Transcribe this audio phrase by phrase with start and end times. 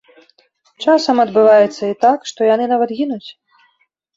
[0.85, 3.25] Часам адбываецца і так, што яны нават гінуць.